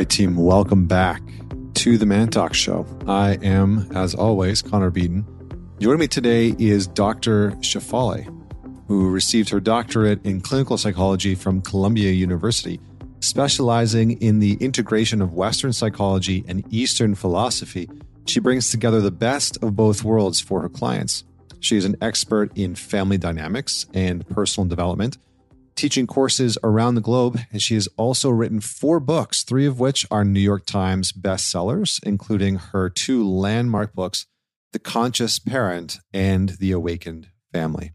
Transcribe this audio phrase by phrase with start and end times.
[0.00, 1.20] right, team, welcome back
[1.74, 2.86] to the ManTalks Show.
[3.06, 5.26] I am, as always, Connor Beaton.
[5.78, 7.50] Joining me today is Dr.
[7.60, 8.24] Shefali,
[8.88, 12.80] who received her doctorate in clinical psychology from Columbia University,
[13.20, 17.86] specializing in the integration of Western psychology and Eastern philosophy.
[18.24, 21.24] She brings together the best of both worlds for her clients.
[21.60, 25.18] She is an expert in family dynamics and personal development
[25.80, 30.06] teaching courses around the globe, and she has also written four books, three of which
[30.10, 34.26] are New York Times bestsellers, including her two landmark books,
[34.72, 37.92] The Conscious Parent and The Awakened Family.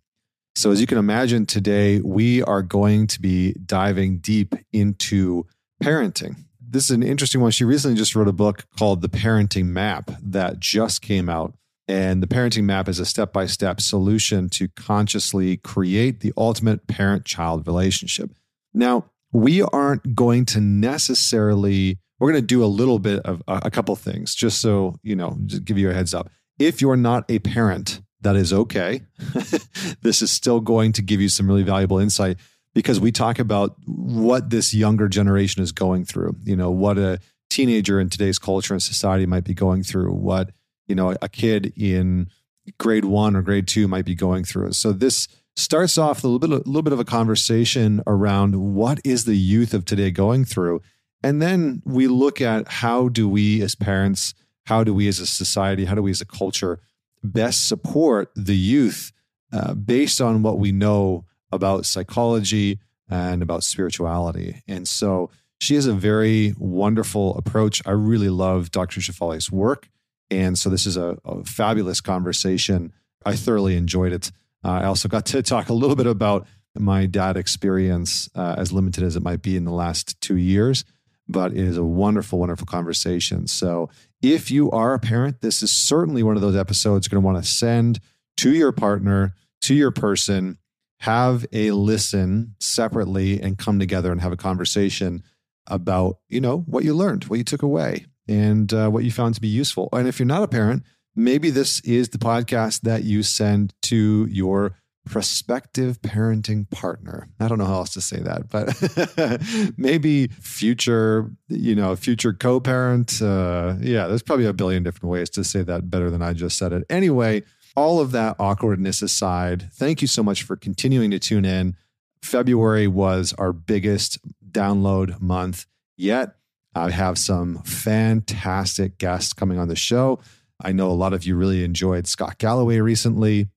[0.56, 5.46] So, as you can imagine, today we are going to be diving deep into
[5.84, 6.38] parenting.
[6.60, 7.52] This is an interesting one.
[7.52, 11.54] She recently just wrote a book called The Parenting Map that just came out.
[11.88, 16.88] And the parenting map is a step by step solution to consciously create the ultimate
[16.88, 18.32] parent child relationship.
[18.74, 23.62] Now, we aren't going to necessarily, we're going to do a little bit of a,
[23.66, 26.30] a couple things just so, you know, just give you a heads up.
[26.58, 29.02] If you're not a parent, that is okay.
[30.02, 32.38] this is still going to give you some really valuable insight
[32.74, 37.20] because we talk about what this younger generation is going through, you know, what a
[37.50, 40.52] teenager in today's culture and society might be going through, what
[40.88, 42.30] you know a kid in
[42.78, 44.74] grade one or grade two might be going through.
[44.74, 49.00] So this starts off a little bit, a little bit of a conversation around what
[49.04, 50.82] is the youth of today going through,
[51.24, 54.34] and then we look at how do we as parents,
[54.66, 56.80] how do we as a society, how do we as a culture
[57.24, 59.12] best support the youth
[59.52, 64.62] uh, based on what we know about psychology and about spirituality.
[64.68, 67.82] And so she has a very wonderful approach.
[67.86, 69.00] I really love Dr.
[69.00, 69.90] Shefali's work.
[70.32, 72.92] And so this is a, a fabulous conversation.
[73.26, 74.32] I thoroughly enjoyed it.
[74.64, 78.72] Uh, I also got to talk a little bit about my dad experience, uh, as
[78.72, 80.84] limited as it might be in the last two years,
[81.28, 83.48] but it is a wonderful, wonderful conversation.
[83.48, 83.90] So
[84.22, 87.34] if you are a parent, this is certainly one of those episodes you're going to
[87.34, 88.00] want to send
[88.38, 90.58] to your partner, to your person,
[91.00, 95.24] have a listen separately and come together and have a conversation
[95.68, 99.36] about, you know, what you learned, what you took away, and uh, what you found
[99.36, 99.90] to be useful.
[99.94, 100.84] And if you're not a parent,
[101.16, 104.76] maybe this is the podcast that you send to your
[105.06, 107.30] prospective parenting partner.
[107.40, 113.22] I don't know how else to say that, but maybe future, you know, future co-parent.
[113.22, 116.58] Uh, yeah, there's probably a billion different ways to say that better than I just
[116.58, 116.84] said it.
[116.90, 117.44] Anyway,
[117.76, 121.76] all of that awkwardness aside, thank you so much for continuing to tune in.
[122.22, 124.18] February was our biggest
[124.52, 126.36] download month yet.
[126.76, 130.20] I have some fantastic guests coming on the show.
[130.62, 133.48] I know a lot of you really enjoyed Scott Galloway recently,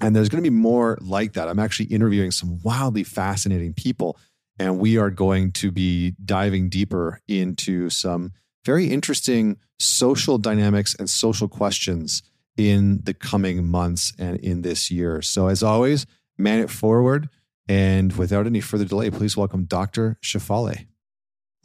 [0.00, 1.48] and there's going to be more like that.
[1.48, 4.18] I'm actually interviewing some wildly fascinating people,
[4.58, 8.32] and we are going to be diving deeper into some
[8.64, 12.22] very interesting social dynamics and social questions
[12.58, 15.22] in the coming months and in this year.
[15.22, 17.30] So, as always, man it forward.
[17.68, 20.18] And without any further delay, please welcome Dr.
[20.22, 20.86] Shefali.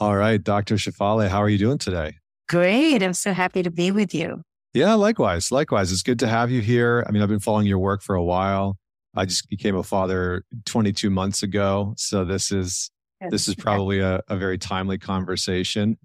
[0.01, 0.77] All right, Dr.
[0.77, 2.15] Shefali, how are you doing today?
[2.49, 3.03] Great.
[3.03, 4.41] I'm so happy to be with you.
[4.73, 5.51] Yeah, likewise.
[5.51, 5.91] Likewise.
[5.91, 7.05] It's good to have you here.
[7.07, 8.79] I mean, I've been following your work for a while.
[9.15, 11.93] I just became a father 22 months ago.
[11.97, 12.89] So this is
[13.29, 15.99] this is probably a, a very timely conversation.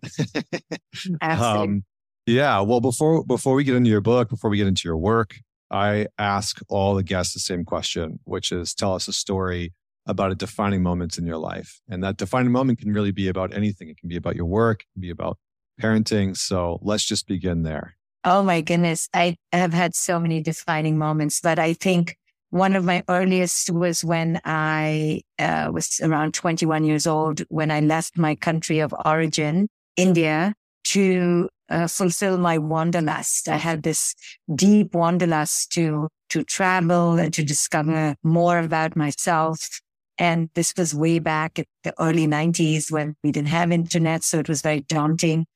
[1.23, 1.65] Absolutely.
[1.65, 1.84] Um,
[2.27, 2.61] yeah.
[2.61, 5.37] Well, before before we get into your book, before we get into your work,
[5.71, 9.73] I ask all the guests the same question, which is tell us a story
[10.06, 11.81] about a defining moment in your life.
[11.89, 13.89] And that defining moment can really be about anything.
[13.89, 15.39] It can be about your work, it can be about
[15.81, 16.37] parenting.
[16.37, 17.97] So let's just begin there.
[18.25, 19.09] Oh my goodness.
[19.15, 22.16] I have had so many defining moments, but I think
[22.50, 27.81] one of my earliest was when I uh, was around 21 years old when I
[27.81, 33.49] left my country of origin, India, to uh, fulfill my wanderlust.
[33.49, 34.15] I had this
[34.55, 39.80] deep wanderlust to to travel and to discover more about myself
[40.18, 44.24] and this was way back in the early 90s when we didn't have internet.
[44.24, 45.47] So it was very daunting.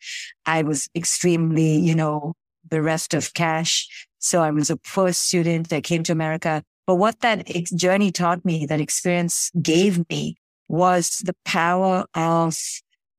[0.46, 2.34] I was extremely, you know,
[2.68, 4.06] bereft of cash.
[4.18, 5.72] So I was a poor student.
[5.72, 6.62] I came to America.
[6.86, 10.36] But what that journey taught me, that experience gave me
[10.68, 12.56] was the power of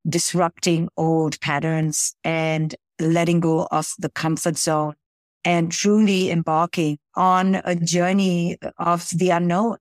[0.07, 4.95] disrupting old patterns and letting go of the comfort zone
[5.43, 9.77] and truly embarking on a journey of the unknown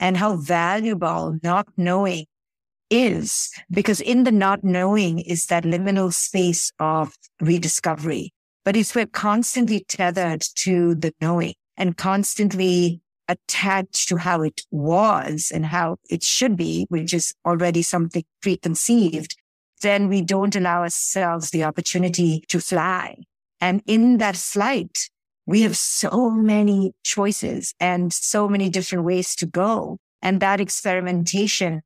[0.00, 2.26] and how valuable not knowing
[2.90, 8.32] is because in the not knowing is that liminal space of rediscovery.
[8.64, 15.52] But if we're constantly tethered to the knowing and constantly attached to how it was
[15.54, 19.36] and how it should be, which is already something preconceived,
[19.82, 23.16] then we don't allow ourselves the opportunity to fly.
[23.60, 25.08] And in that flight,
[25.48, 29.96] we have so many choices and so many different ways to go.
[30.20, 31.80] And that experimentation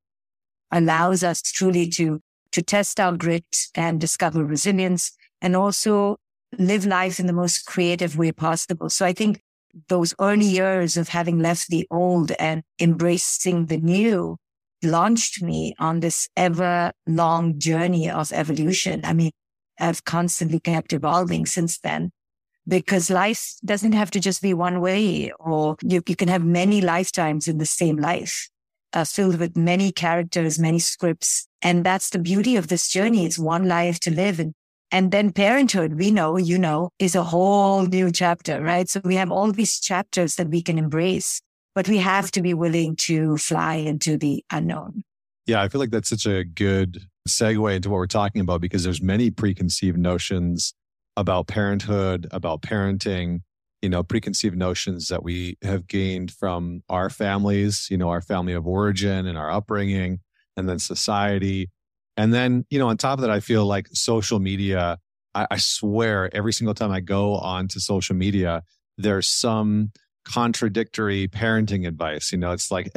[0.73, 2.19] allows us truly to,
[2.51, 3.45] to test our grit
[3.77, 6.17] and discover resilience and also
[6.59, 8.91] live life in the most creative way possible.
[8.91, 9.41] So I think
[9.89, 14.39] those early years of having left the old and embracing the new
[14.83, 19.03] launched me on this ever long journey of evolution.
[19.05, 19.31] I mean,
[19.79, 22.11] I've constantly kept evolving since then
[22.67, 26.81] because life doesn't have to just be one way or you, you can have many
[26.81, 28.49] lifetimes in the same life.
[28.95, 31.49] Uh, filled with many characters, many scripts.
[31.63, 33.25] And that's the beauty of this journey.
[33.25, 34.39] It's one life to live.
[34.39, 34.53] And
[34.91, 38.87] and then parenthood, we know, you know, is a whole new chapter, right?
[38.87, 41.41] So we have all these chapters that we can embrace,
[41.75, 45.03] but we have to be willing to fly into the unknown.
[45.47, 48.85] Yeah, I feel like that's such a good segue into what we're talking about because
[48.85, 50.75] there's many preconceived notions
[51.17, 53.41] about parenthood, about parenting,
[53.81, 58.53] you know, preconceived notions that we have gained from our families, you know, our family
[58.53, 60.21] of origin and our upbringing,
[60.57, 61.71] and then society.
[62.17, 64.99] And then, you know, on top of that, I feel like social media,
[65.35, 68.63] I, I swear every single time I go onto social media,
[68.99, 69.91] there's some
[70.25, 72.33] contradictory parenting advice.
[72.33, 72.93] You know, it's like,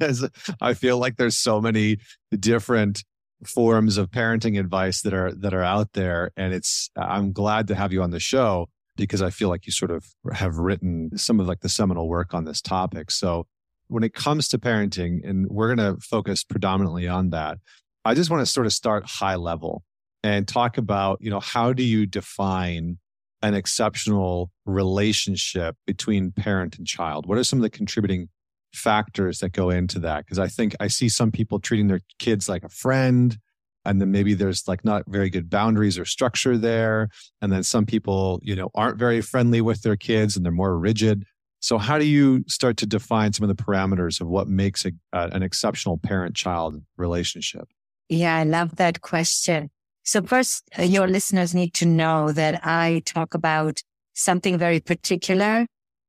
[0.60, 1.98] I feel like there's so many
[2.38, 3.04] different
[3.46, 6.30] forms of parenting advice that are, that are out there.
[6.36, 9.72] And it's, I'm glad to have you on the show because I feel like you
[9.72, 13.10] sort of have written some of like the seminal work on this topic.
[13.10, 13.46] So
[13.88, 17.58] when it comes to parenting, and we're going to focus predominantly on that,
[18.04, 19.82] I just want to sort of start high level
[20.22, 22.98] and talk about, you know, how do you define
[23.42, 27.26] an exceptional relationship between parent and child?
[27.26, 28.28] What are some of the contributing
[28.76, 30.24] factors that go into that?
[30.24, 33.38] Because I think I see some people treating their kids like a friend,
[33.84, 37.08] and then maybe there's like not very good boundaries or structure there.
[37.40, 40.78] And then some people, you know, aren't very friendly with their kids and they're more
[40.78, 41.24] rigid.
[41.60, 44.92] So, how do you start to define some of the parameters of what makes a,
[45.12, 47.68] uh, an exceptional parent child relationship?
[48.08, 49.70] Yeah, I love that question.
[50.04, 53.82] So first, uh, your listeners need to know that I talk about
[54.14, 55.66] something very particular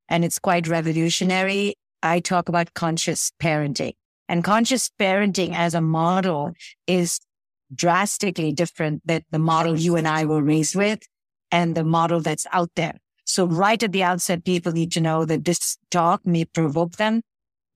[0.07, 1.73] and it's quite revolutionary.
[2.03, 3.94] I talk about conscious parenting
[4.29, 6.53] and conscious parenting as a model
[6.85, 7.19] is
[7.73, 10.99] drastically different than the model you and I were raised with
[11.51, 12.97] and the model that's out there.
[13.25, 17.21] So right at the outset, people need to know that this talk may provoke them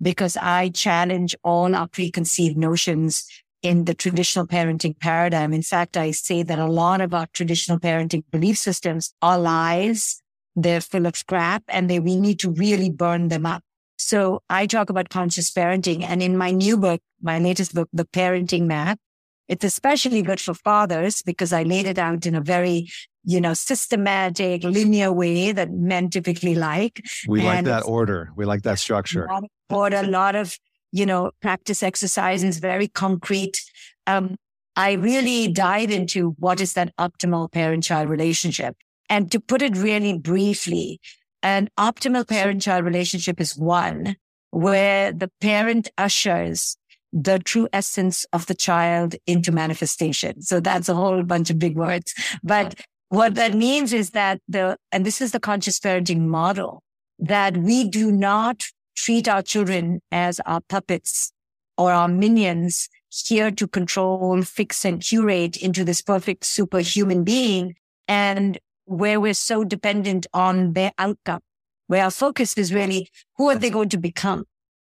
[0.01, 3.25] because I challenge all our preconceived notions
[3.61, 5.53] in the traditional parenting paradigm.
[5.53, 10.21] In fact, I say that a lot of our traditional parenting belief systems are lies.
[10.55, 13.63] They're full of crap and they, we need to really burn them up.
[14.01, 18.05] So I talk about conscious parenting and in my new book, my latest book, The
[18.05, 18.99] Parenting Map,
[19.47, 22.89] it's especially good for fathers because I laid it out in a very,
[23.23, 27.03] you know, systematic, linear way that men typically like.
[27.27, 28.31] We and like that order.
[28.35, 29.25] We like that structure.
[29.25, 30.57] A order, a lot of
[30.91, 33.61] you know, practice exercises, very concrete.
[34.07, 34.35] Um,
[34.75, 38.75] I really dive into what is that optimal parent child relationship.
[39.09, 40.99] And to put it really briefly,
[41.43, 44.15] an optimal parent child relationship is one
[44.51, 46.77] where the parent ushers
[47.13, 50.41] the true essence of the child into manifestation.
[50.41, 52.13] So that's a whole bunch of big words.
[52.43, 56.81] But what that means is that the, and this is the conscious parenting model,
[57.19, 58.63] that we do not
[58.95, 61.33] treat our children as our puppets
[61.77, 62.87] or our minions
[63.25, 67.75] here to control, fix and curate into this perfect superhuman being.
[68.07, 71.41] And where we're so dependent on their outcome,
[71.87, 74.45] where our focus is really who are they going to become?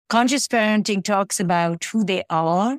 [0.10, 2.78] Conscious parenting talks about who they are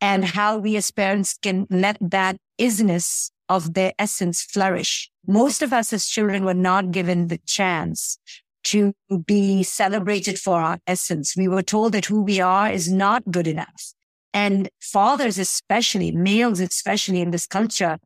[0.00, 5.10] and how we as parents can let that isness of their essence flourish.
[5.26, 8.18] Most of us as children were not given the chance
[8.62, 8.92] to
[9.26, 11.36] be celebrated for our essence.
[11.36, 13.92] We were told that who we are is not good enough.
[14.32, 17.98] And fathers, especially males, especially in this culture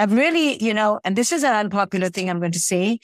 [0.00, 2.98] have really, you know, and this is an unpopular thing I'm going to say,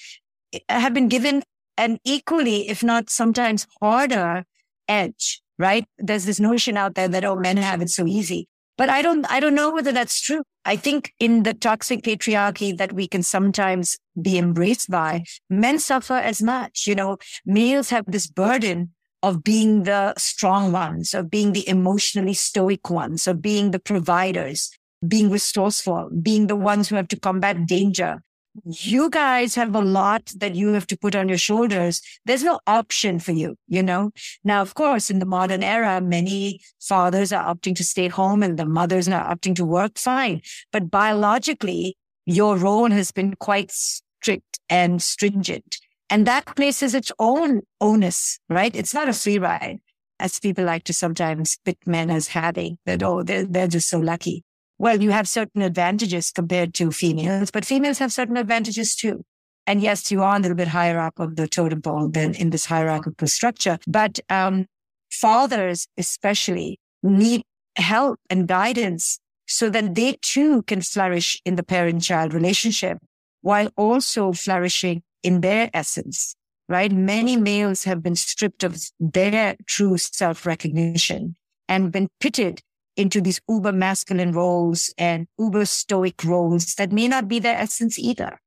[0.70, 1.42] have been given
[1.76, 4.44] an equally, if not sometimes harder
[4.88, 5.84] edge, right?
[5.98, 8.48] There's this notion out there that, oh, men have it so easy.
[8.78, 10.42] But I don't, I don't know whether that's true.
[10.64, 16.14] I think in the toxic patriarchy that we can sometimes be embraced by, men suffer
[16.14, 16.86] as much.
[16.86, 22.34] You know, males have this burden of being the strong ones, of being the emotionally
[22.34, 24.70] stoic ones, of being the providers,
[25.06, 28.22] being resourceful, being the ones who have to combat danger,
[28.64, 32.00] you guys have a lot that you have to put on your shoulders.
[32.24, 34.12] There's no option for you, you know?
[34.44, 38.58] Now, of course, in the modern era, many fathers are opting to stay home and
[38.58, 40.40] the mothers are opting to work fine.
[40.72, 45.78] But biologically, your role has been quite strict and stringent.
[46.08, 48.74] And that places its own onus, right?
[48.74, 49.80] It's not a free ride,
[50.18, 53.98] as people like to sometimes pit men as having that, oh, they're, they're just so
[53.98, 54.44] lucky.
[54.78, 59.24] Well, you have certain advantages compared to females, but females have certain advantages too.
[59.66, 62.50] And yes, you are a little bit higher up of the totem pole than in
[62.50, 63.78] this hierarchical structure.
[63.86, 64.66] But um,
[65.10, 67.42] fathers, especially, need
[67.76, 72.98] help and guidance so that they too can flourish in the parent child relationship
[73.42, 76.36] while also flourishing in their essence,
[76.68, 76.92] right?
[76.92, 81.36] Many males have been stripped of their true self recognition
[81.68, 82.62] and been pitted
[82.96, 87.98] into these uber masculine roles and uber stoic roles that may not be their essence
[87.98, 88.38] either.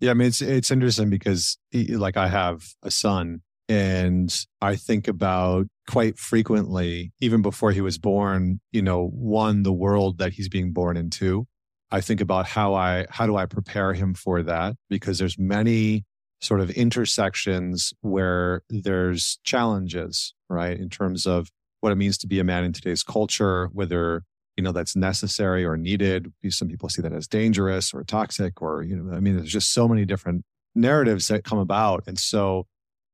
[0.00, 5.08] Yeah, I mean it's it's interesting because like I have a son and I think
[5.08, 10.48] about quite frequently even before he was born, you know, one the world that he's
[10.48, 11.46] being born into.
[11.90, 16.04] I think about how I how do I prepare him for that because there's many
[16.40, 20.78] sort of intersections where there's challenges, right?
[20.78, 21.48] In terms of
[21.80, 24.24] what it means to be a man in today's culture, whether
[24.56, 26.32] you know that's necessary or needed.
[26.48, 29.72] Some people see that as dangerous or toxic, or you know, I mean, there's just
[29.72, 32.66] so many different narratives that come about, and so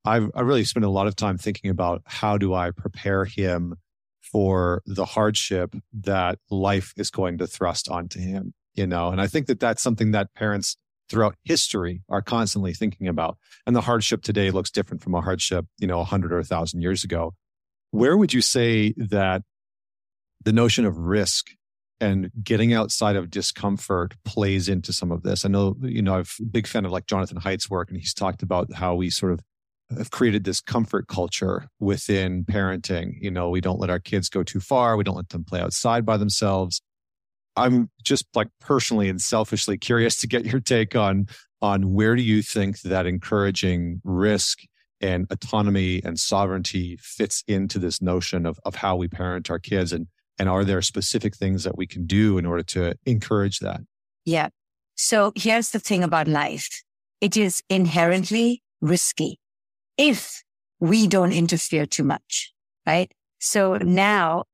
[0.04, 3.76] I've I really spent a lot of time thinking about how do I prepare him
[4.21, 9.26] for the hardship that life is going to thrust onto him, you know, and I
[9.26, 10.76] think that that's something that parents
[11.09, 13.37] throughout history are constantly thinking about.
[13.66, 16.45] And the hardship today looks different from a hardship, you know, a hundred or a
[16.45, 17.35] thousand years ago.
[17.92, 19.42] Where would you say that
[20.42, 21.50] the notion of risk
[22.00, 25.44] and getting outside of discomfort plays into some of this?
[25.44, 28.14] I know, you know, I'm a big fan of like Jonathan Haidt's work, and he's
[28.14, 29.40] talked about how we sort of
[29.96, 33.12] have created this comfort culture within parenting.
[33.20, 34.96] You know, we don't let our kids go too far.
[34.96, 36.80] We don't let them play outside by themselves.
[37.56, 41.26] I'm just like personally and selfishly curious to get your take on
[41.61, 44.61] on where do you think that encouraging risk
[45.02, 49.92] and autonomy and sovereignty fits into this notion of, of how we parent our kids.
[49.92, 50.06] And
[50.38, 53.80] and are there specific things that we can do in order to encourage that?
[54.25, 54.49] Yeah.
[54.94, 56.82] So here's the thing about life.
[57.21, 59.38] It is inherently risky
[59.99, 60.42] if
[60.80, 62.52] we don't interfere too much
[62.87, 63.12] right?
[63.38, 64.44] So now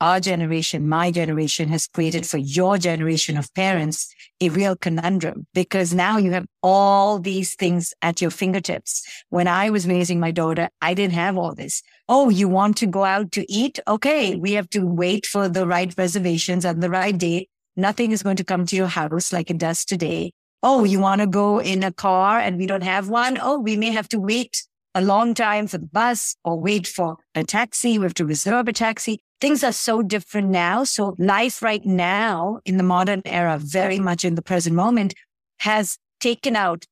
[0.00, 5.94] our generation, my generation has created for your generation of parents a real conundrum because
[5.94, 9.06] now you have all these things at your fingertips.
[9.30, 11.82] When I was raising my daughter, I didn't have all this.
[12.08, 13.80] Oh, you want to go out to eat?
[13.88, 14.36] Okay.
[14.36, 17.48] We have to wait for the right reservations and the right date.
[17.76, 20.32] Nothing is going to come to your house like it does today.
[20.62, 23.38] Oh, you want to go in a car and we don't have one?
[23.40, 24.62] Oh, we may have to wait
[24.94, 27.98] a long time for the bus or wait for a taxi.
[27.98, 30.84] We have to reserve a taxi things are so different now.
[30.84, 35.14] So life right now in the modern era, very much in the present moment
[35.60, 36.84] has taken out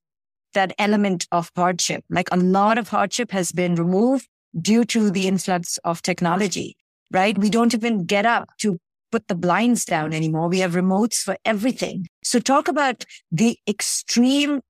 [0.54, 2.04] that element of hardship.
[2.08, 4.28] Like a lot of hardship has been removed
[4.60, 6.76] due to the influx of technology,
[7.12, 7.36] right?
[7.36, 8.78] We don't even get up to
[9.10, 10.48] put the blinds down anymore.
[10.48, 12.06] We have remotes for everything.
[12.22, 14.60] So talk about the extreme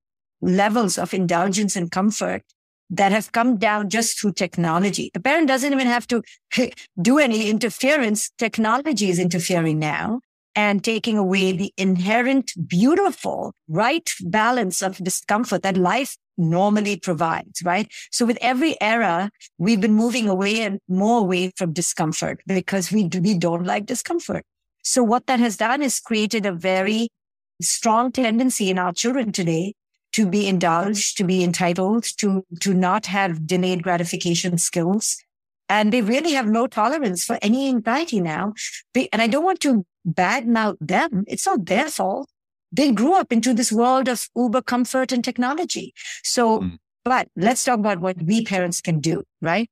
[0.40, 2.42] levels of indulgence and comfort
[2.96, 5.10] that have come down just through technology.
[5.14, 6.22] The parent doesn't even have to
[7.02, 8.30] do any interference.
[8.38, 10.20] Technology is interfering now
[10.56, 17.88] and taking away the inherent beautiful right balance of discomfort that life normally provides, right?
[18.10, 23.08] So with every era, we've been moving away and more away from discomfort because we,
[23.20, 24.44] we don't like discomfort.
[24.82, 27.08] So what that has done is created a very
[27.62, 29.74] strong tendency in our children today
[30.14, 35.16] to be indulged, to be entitled, to, to not have delayed gratification skills.
[35.68, 38.54] And they really have no tolerance for any anxiety now.
[38.94, 41.24] and I don't want to badmouth them.
[41.26, 42.28] It's not their fault.
[42.70, 45.92] They grew up into this world of uber comfort and technology.
[46.22, 46.78] So, mm.
[47.04, 49.68] but let's talk about what we parents can do, right?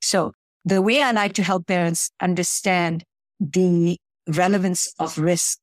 [0.00, 0.32] So
[0.64, 3.04] the way I like to help parents understand
[3.40, 5.58] the relevance of risk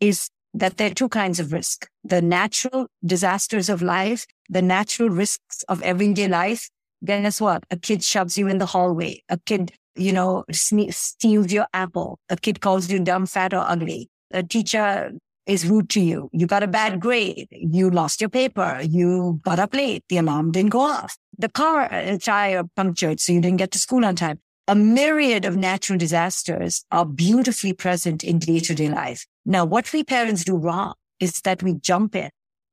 [0.00, 1.88] is that there are two kinds of risk.
[2.04, 6.68] The natural disasters of life, the natural risks of everyday life.
[7.04, 7.64] Guess what?
[7.70, 9.22] A kid shoves you in the hallway.
[9.28, 12.18] A kid, you know, steals your apple.
[12.28, 14.08] A kid calls you dumb, fat, or ugly.
[14.32, 15.12] A teacher
[15.46, 16.28] is rude to you.
[16.32, 17.48] You got a bad grade.
[17.50, 18.80] You lost your paper.
[18.82, 20.04] You got up late.
[20.08, 21.16] The alarm didn't go off.
[21.38, 25.46] The car uh, tire punctured, so you didn't get to school on time a myriad
[25.46, 29.26] of natural disasters are beautifully present in day to day life.
[29.48, 32.28] Now, what we parents do wrong is that we jump in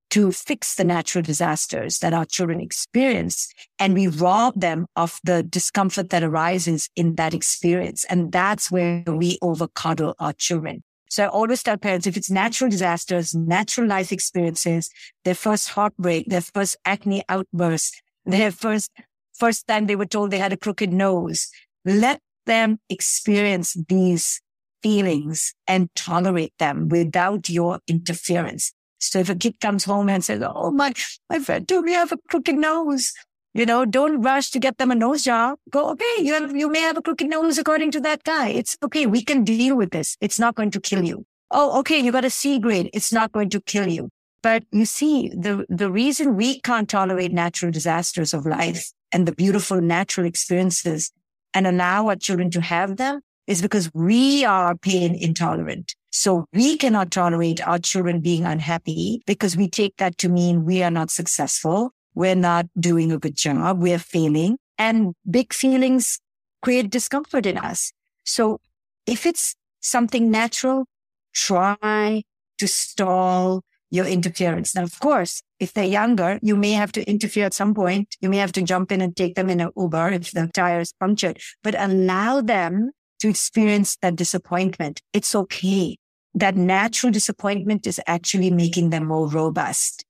[0.10, 3.48] to fix the natural disasters that our children experience.
[3.80, 8.04] And we rob them of the discomfort that arises in that experience.
[8.10, 10.84] And that's where we overcoddle our children.
[11.10, 14.90] So I always tell parents, if it's natural disasters, natural life experiences,
[15.24, 18.92] their first heartbreak, their first acne outburst, their first,
[19.34, 21.48] first time they were told they had a crooked nose,
[21.86, 24.42] let them experience these
[24.86, 28.72] feelings and tolerate them without your interference.
[29.00, 30.94] So if a kid comes home and says, Oh, my,
[31.28, 33.12] my friend told me I have a crooked nose.
[33.56, 35.58] You know, don't rush to get them a nose job.
[35.72, 38.50] Go, okay, you have, you may have a crooked nose according to that guy.
[38.50, 39.08] It's okay.
[39.08, 40.18] We can deal with this.
[40.22, 41.26] It's not going to kill you.
[41.50, 41.98] Oh, okay.
[41.98, 42.92] You got a C grade.
[42.94, 44.10] It's not going to kill you.
[44.44, 49.34] But you see, the, the reason we can't tolerate natural disasters of life and the
[49.34, 51.12] beautiful natural experiences
[51.56, 55.96] and allow our children to have them is because we are pain intolerant.
[56.12, 60.82] So we cannot tolerate our children being unhappy because we take that to mean we
[60.82, 61.92] are not successful.
[62.14, 63.82] We're not doing a good job.
[63.82, 66.20] We're failing and big feelings
[66.62, 67.92] create discomfort in us.
[68.24, 68.60] So
[69.06, 70.86] if it's something natural,
[71.34, 72.24] try
[72.58, 73.62] to stall
[73.92, 74.76] your interference.
[74.76, 78.16] Now, of course, if they're younger, you may have to interfere at some point.
[78.20, 80.80] You may have to jump in and take them in an Uber if the tire
[80.80, 82.92] is punctured, but allow them
[83.26, 85.02] to experience that disappointment.
[85.12, 85.98] It's okay.
[86.36, 90.06] That natural disappointment is actually making them more robust.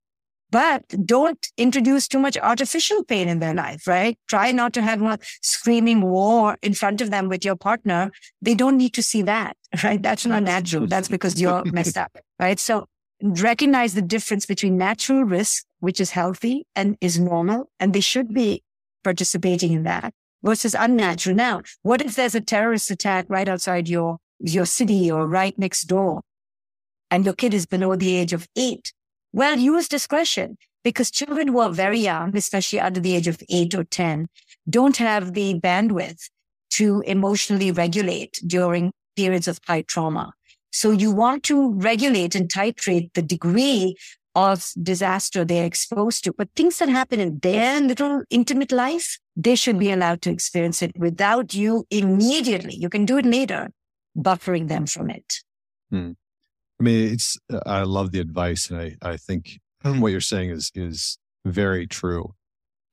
[0.52, 4.18] But don't introduce too much artificial pain in their life, right?
[4.28, 8.12] Try not to have a screaming war in front of them with your partner.
[8.42, 10.02] They don't need to see that, right?
[10.02, 10.88] That's not natural.
[10.88, 12.60] That's because you're messed up, right?
[12.60, 12.86] So
[13.22, 18.34] recognize the difference between natural risk, which is healthy and is normal, and they should
[18.34, 18.62] be
[19.04, 20.14] participating in that
[20.46, 21.36] versus unnatural.
[21.36, 25.84] Now, what if there's a terrorist attack right outside your, your city or right next
[25.84, 26.22] door
[27.10, 28.94] and your kid is below the age of eight?
[29.34, 33.74] Well, use discretion because children who are very young, especially under the age of eight
[33.74, 34.28] or 10,
[34.70, 36.30] don't have the bandwidth
[36.72, 40.34] to emotionally regulate during periods of high trauma.
[40.72, 43.96] So you want to regulate and titrate the degree
[44.36, 46.34] of disaster they're exposed to.
[46.34, 50.82] But things that happen in their little intimate life, they should be allowed to experience
[50.82, 52.76] it without you immediately.
[52.76, 53.70] You can do it later,
[54.18, 55.42] buffering them from it.
[55.90, 56.12] Hmm.
[56.80, 58.70] I mean, it's, I love the advice.
[58.70, 62.34] And I, I think what you're saying is, is very true.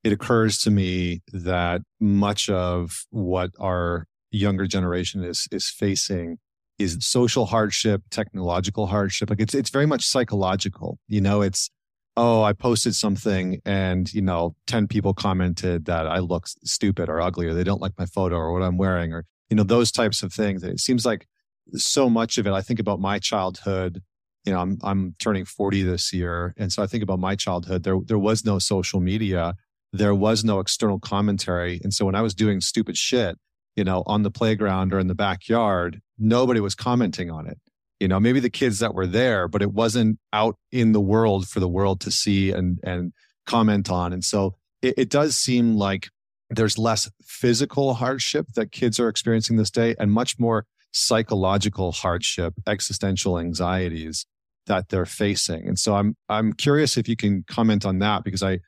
[0.03, 6.39] It occurs to me that much of what our younger generation is, is facing
[6.79, 9.29] is social hardship, technological hardship.
[9.29, 10.99] Like it's it's very much psychological.
[11.07, 11.69] You know, it's
[12.15, 17.21] oh, I posted something and you know, ten people commented that I look stupid or
[17.21, 19.91] ugly or they don't like my photo or what I'm wearing or you know those
[19.91, 20.63] types of things.
[20.63, 21.27] It seems like
[21.73, 22.53] so much of it.
[22.53, 24.01] I think about my childhood.
[24.45, 27.83] You know, I'm I'm turning 40 this year, and so I think about my childhood.
[27.83, 29.55] There there was no social media.
[29.93, 31.79] There was no external commentary.
[31.83, 33.37] And so when I was doing stupid shit,
[33.75, 37.59] you know, on the playground or in the backyard, nobody was commenting on it.
[37.99, 41.47] You know, maybe the kids that were there, but it wasn't out in the world
[41.47, 43.13] for the world to see and and
[43.45, 44.13] comment on.
[44.13, 46.09] And so it, it does seem like
[46.49, 52.53] there's less physical hardship that kids are experiencing this day and much more psychological hardship,
[52.67, 54.25] existential anxieties
[54.67, 55.67] that they're facing.
[55.67, 58.59] And so I'm I'm curious if you can comment on that because I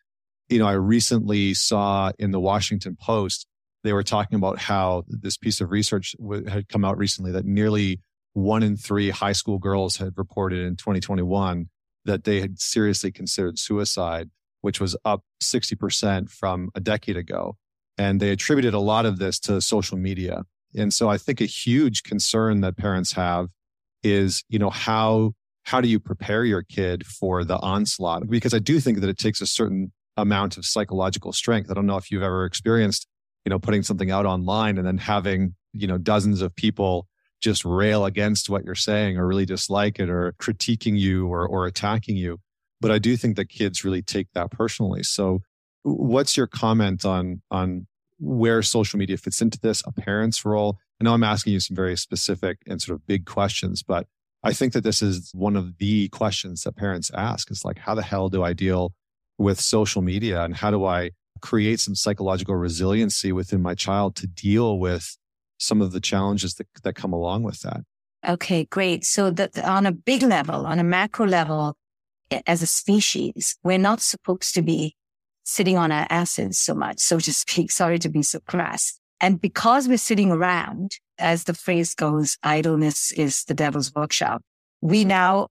[0.50, 3.48] you know, I recently saw in the Washington Post
[3.86, 7.46] they were talking about how this piece of research w- had come out recently that
[7.46, 8.02] nearly
[8.34, 11.70] one in three high school girls had reported in 2021
[12.04, 14.30] that they had seriously considered suicide,
[14.62, 17.58] which was up 60% from a decade ago.
[17.98, 20.44] And they attributed a lot of this to social media.
[20.76, 23.50] And so I think a huge concern that parents have
[24.02, 28.28] is, you know, how, how do you prepare your kid for the onslaught?
[28.28, 31.70] Because I do think that it takes a certain amount of psychological strength.
[31.70, 33.08] I don't know if you've ever experienced
[33.46, 37.08] you know, putting something out online and then having, you know, dozens of people
[37.42, 41.68] just rail against what you're saying or really dislike it or critiquing you or, or
[41.68, 42.40] attacking you.
[42.82, 45.04] But I do think that kids really take that personally.
[45.04, 45.42] So
[45.84, 50.80] what's your comment on, on where social media fits into this, a parent's role?
[51.00, 54.08] I know I'm asking you some very specific and sort of big questions, but
[54.44, 57.96] I think that this is one of the questions that parents ask is like, how
[57.96, 58.94] the hell do I deal
[59.38, 64.28] with social media and how do I create some psychological resiliency within my child to
[64.28, 65.18] deal with
[65.58, 67.82] some of the challenges that, that come along with that.
[68.28, 69.06] Okay, great.
[69.06, 71.78] So that on a big level, on a macro level,
[72.48, 74.96] as a species, we're not supposed to be
[75.44, 77.72] sitting on our asses so much, so to speak.
[77.72, 79.00] Sorry to be so crass.
[79.22, 84.42] And because we're sitting around, as the phrase goes, idleness is the devil's workshop.
[84.82, 85.48] We now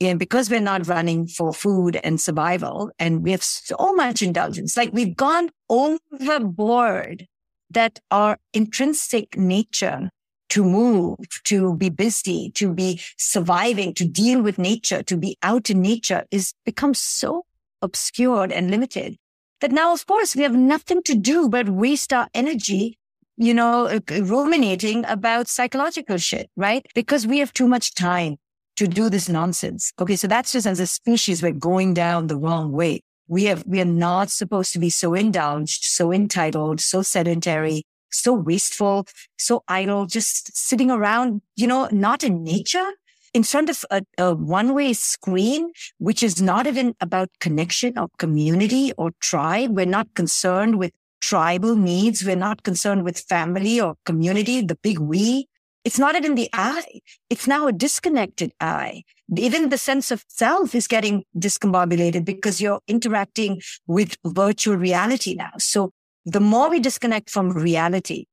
[0.00, 4.76] And because we're not running for food and survival and we have so much indulgence,
[4.76, 7.26] like we've gone overboard
[7.70, 10.10] that our intrinsic nature
[10.50, 15.70] to move, to be busy, to be surviving, to deal with nature, to be out
[15.70, 17.46] in nature is become so
[17.80, 19.16] obscured and limited
[19.62, 22.98] that now, of course, we have nothing to do but waste our energy,
[23.38, 26.84] you know, ruminating about psychological shit, right?
[26.94, 28.36] Because we have too much time
[28.82, 29.92] to do this nonsense.
[30.00, 30.16] Okay.
[30.16, 33.00] So that's just as a species, we're going down the wrong way.
[33.28, 38.32] We have, we are not supposed to be so indulged, so entitled, so sedentary, so
[38.32, 39.06] wasteful,
[39.38, 42.90] so idle, just sitting around, you know, not in nature,
[43.32, 48.08] in front of a, a one way screen, which is not even about connection or
[48.18, 49.76] community or tribe.
[49.76, 50.90] We're not concerned with
[51.20, 52.24] tribal needs.
[52.24, 55.46] We're not concerned with family or community, the big we.
[55.84, 57.00] It's not even the I.
[57.28, 59.02] It's now a disconnected I.
[59.36, 65.50] Even the sense of self is getting discombobulated because you're interacting with virtual reality now.
[65.58, 65.90] So
[66.24, 68.26] the more we disconnect from reality,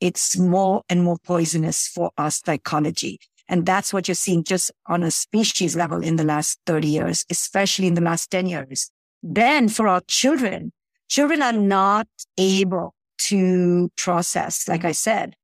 [0.00, 3.18] it's more and more poisonous for our psychology.
[3.48, 7.24] And that's what you're seeing just on a species level in the last 30 years,
[7.30, 8.90] especially in the last 10 years.
[9.22, 10.72] Then for our children,
[11.08, 15.36] children are not able to process, like I said,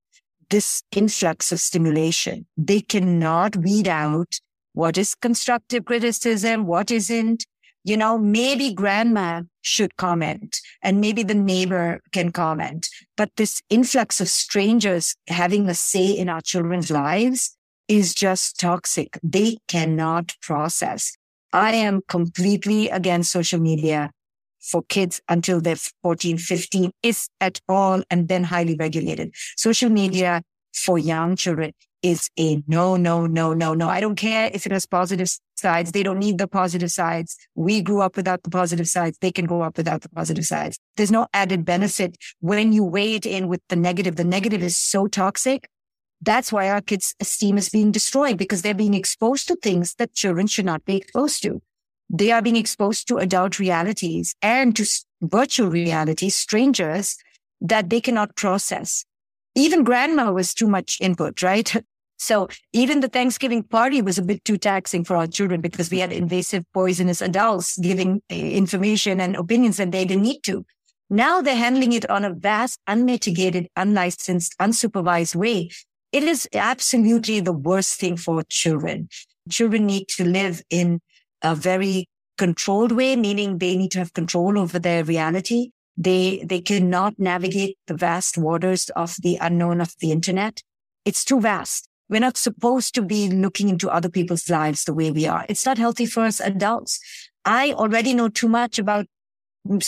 [0.53, 2.47] this influx of stimulation.
[2.59, 4.39] They cannot weed out
[4.75, 7.47] what is constructive criticism, what isn't.
[7.85, 12.89] You know, maybe grandma should comment and maybe the neighbor can comment.
[13.17, 17.57] But this influx of strangers having a say in our children's lives
[17.89, 19.19] is just toxic.
[19.23, 21.17] They cannot process.
[21.53, 24.11] I am completely against social media
[24.63, 29.35] for kids until they're 14, 15 is at all and then highly regulated.
[29.57, 31.73] Social media for young children
[32.03, 33.89] is a no, no, no, no, no.
[33.89, 35.93] I don't care if it has positive sides.
[35.93, 37.37] They don't need the positive sides.
[37.55, 39.19] We grew up without the positive sides.
[39.21, 40.79] They can grow up without the positive sides.
[40.97, 44.17] There's no added benefit when you weigh it in with the negative.
[44.17, 45.69] The negative is so toxic
[46.25, 50.15] that's why our kids' esteem is being destroyed because they're being exposed to things that
[50.15, 51.61] children should not be exposed to.
[52.13, 54.87] They are being exposed to adult realities and to
[55.23, 57.17] virtual realities, strangers
[57.61, 59.05] that they cannot process.
[59.55, 61.75] Even grandma was too much input, right?
[62.19, 65.99] So even the Thanksgiving party was a bit too taxing for our children because we
[65.99, 70.65] had invasive, poisonous adults giving eh, information and opinions that they didn't need to.
[71.11, 75.71] Now they're handling it on a vast, unmitigated, unlicensed, unsupervised way
[76.13, 79.09] it is absolutely the worst thing for children.
[79.51, 81.01] Children need to live in
[81.43, 82.07] a very
[82.39, 85.71] controlled way, meaning they need to have control over their reality.
[85.97, 90.63] They, they cannot navigate the vast waters of the unknown of the internet.
[91.05, 91.89] It's too vast.
[92.09, 95.47] We're not supposed to be looking into other people's lives the way we are.
[95.49, 97.01] It's not healthy for us adults.
[97.45, 99.07] I already know too much about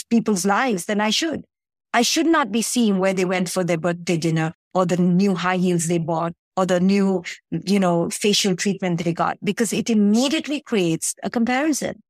[0.09, 1.45] people's lives than I should.
[1.93, 5.35] I should not be seeing where they went for their birthday dinner or the new
[5.35, 9.89] high heels they bought or the new, you know, facial treatment they got because it
[9.89, 12.01] immediately creates a comparison.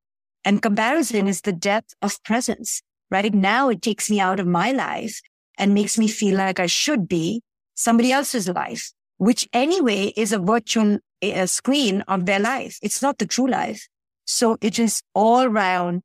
[0.43, 2.81] And comparison is the depth of presence.
[3.09, 5.19] Right now, it takes me out of my life
[5.57, 7.41] and makes me feel like I should be
[7.75, 12.77] somebody else's life, which anyway is a virtual eh, a screen of their life.
[12.81, 13.87] It's not the true life.
[14.25, 16.01] So it is all round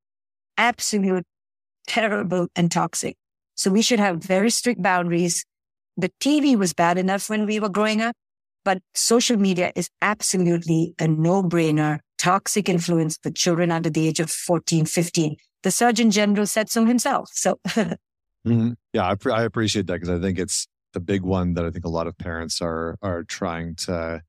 [0.56, 1.24] absolute
[1.86, 3.16] terrible and toxic.
[3.54, 5.44] So we should have very strict boundaries
[6.00, 8.16] the TV was bad enough when we were growing up,
[8.64, 14.20] but social media is absolutely a no brainer, toxic influence for children under the age
[14.20, 15.36] of 14, 15.
[15.62, 17.30] The Surgeon General said so himself.
[17.32, 18.72] So, mm-hmm.
[18.92, 21.84] yeah, I, I appreciate that because I think it's the big one that I think
[21.84, 24.22] a lot of parents are are trying to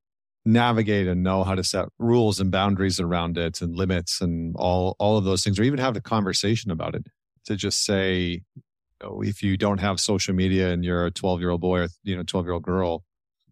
[0.45, 4.95] navigate and know how to set rules and boundaries around it and limits and all
[4.99, 7.07] all of those things, or even have a conversation about it.
[7.45, 8.61] To just say, you
[9.01, 11.87] know, if you don't have social media and you're a 12 year old boy or
[12.03, 13.03] you know 12 year old girl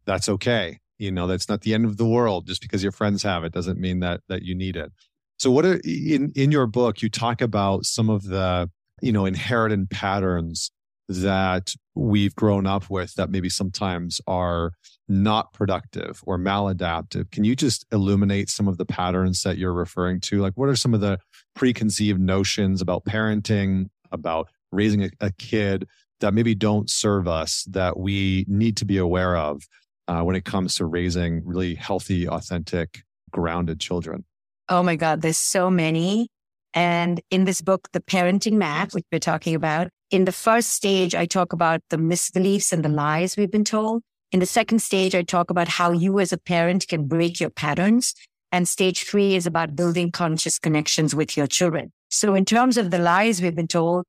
[0.10, 3.22] that's okay you know that's not the end of the world just because your friends
[3.22, 4.92] have it doesn't mean that that you need it
[5.38, 8.68] so what are in in your book you talk about some of the
[9.04, 10.72] you know inherited patterns
[11.08, 14.74] that we've grown up with that maybe sometimes are
[15.08, 17.32] not productive or maladaptive.
[17.32, 20.40] Can you just illuminate some of the patterns that you're referring to?
[20.40, 21.18] Like, what are some of the
[21.56, 25.88] preconceived notions about parenting, about raising a, a kid
[26.20, 29.68] that maybe don't serve us that we need to be aware of
[30.10, 34.26] uh, when it comes to raising really healthy, authentic, grounded children?
[34.68, 36.30] Oh my God, there's so many.
[36.74, 41.14] And in this book, The Parenting Map, which we're talking about, in the first stage,
[41.14, 44.02] I talk about the misbeliefs and the lies we've been told.
[44.32, 47.52] In the second stage, I talk about how you as a parent can break your
[47.52, 48.16] patterns.
[48.52, 51.92] And stage three is about building conscious connections with your children.
[52.10, 54.06] So in terms of the lies we've been told,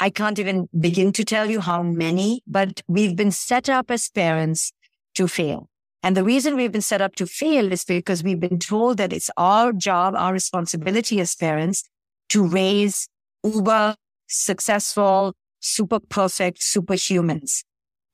[0.00, 4.08] I can't even begin to tell you how many, but we've been set up as
[4.08, 4.72] parents
[5.14, 5.68] to fail.
[6.02, 9.12] And the reason we've been set up to fail is because we've been told that
[9.12, 11.84] it's our job, our responsibility as parents
[12.30, 13.08] to raise
[13.44, 13.94] uber
[14.26, 17.62] successful, super perfect superhumans.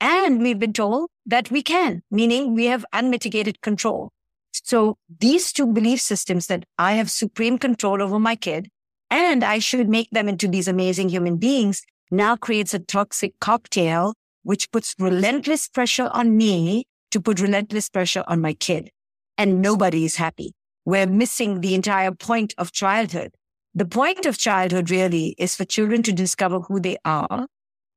[0.00, 4.10] And we've been told that we can, meaning we have unmitigated control.
[4.52, 8.68] So these two belief systems that I have supreme control over my kid
[9.10, 14.14] and I should make them into these amazing human beings now creates a toxic cocktail,
[14.48, 18.88] which puts relentless pressure on me to put relentless pressure on my kid.
[19.36, 20.54] And nobody is happy.
[20.86, 23.32] We're missing the entire point of childhood.
[23.74, 27.46] The point of childhood really is for children to discover who they are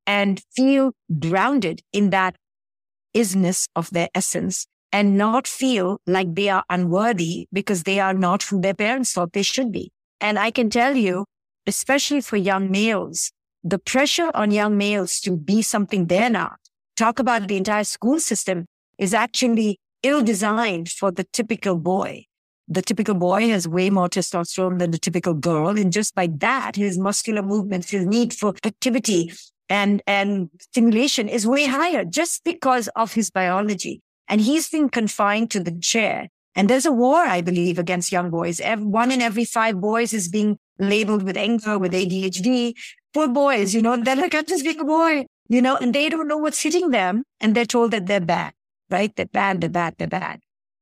[0.06, 2.36] and feel grounded in that
[3.16, 8.44] isness of their essence and not feel like they are unworthy because they are not
[8.44, 9.90] who their parents thought they should be.
[10.20, 11.28] And I can tell you,
[11.66, 13.32] especially for young males,
[13.64, 16.58] the pressure on young males to be something they're not,
[16.98, 18.66] talk about the entire school system
[18.98, 22.26] is actually ill designed for the typical boy.
[22.68, 25.70] The typical boy has way more testosterone than the typical girl.
[25.78, 29.32] And just by that, his muscular movements, his need for activity
[29.70, 34.02] and, and stimulation is way higher just because of his biology.
[34.28, 38.30] And he's been confined to the chair and there's a war, I believe, against young
[38.30, 38.60] boys.
[38.78, 42.74] One in every five boys is being labeled with anger, with ADHD.
[43.14, 46.08] Poor boys, you know, they're like, I'm just being a boy, you know, and they
[46.08, 47.24] don't know what's hitting them.
[47.40, 48.54] And they're told that they're bad,
[48.90, 49.14] right?
[49.16, 50.40] They're bad, they're bad, they're bad.